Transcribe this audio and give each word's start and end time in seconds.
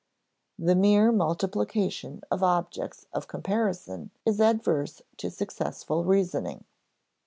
The 0.57 0.73
mere 0.73 1.11
multiplication 1.11 2.23
of 2.31 2.41
objects 2.41 3.05
of 3.13 3.27
comparison 3.27 4.09
is 4.25 4.41
adverse 4.41 5.03
to 5.17 5.29
successful 5.29 6.05
reasoning. 6.05 6.63